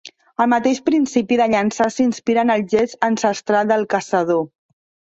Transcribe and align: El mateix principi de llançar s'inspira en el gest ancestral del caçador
El 0.45 0.47
mateix 0.53 0.79
principi 0.89 1.37
de 1.41 1.47
llançar 1.55 1.87
s'inspira 1.97 2.49
en 2.49 2.55
el 2.57 2.67
gest 2.75 3.01
ancestral 3.13 3.73
del 3.77 3.89
caçador 3.97 4.47